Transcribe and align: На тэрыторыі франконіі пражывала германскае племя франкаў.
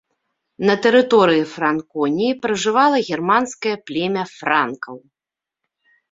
На 0.67 0.75
тэрыторыі 0.83 1.41
франконіі 1.55 2.37
пражывала 2.45 2.97
германскае 3.09 3.75
племя 3.89 4.23
франкаў. 4.37 4.95